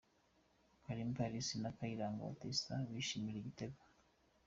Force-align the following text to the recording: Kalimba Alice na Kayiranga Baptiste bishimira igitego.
Kalimba 0.83 1.21
Alice 1.27 1.53
na 1.61 1.69
Kayiranga 1.77 2.27
Baptiste 2.29 2.73
bishimira 2.93 3.37
igitego. 3.39 3.77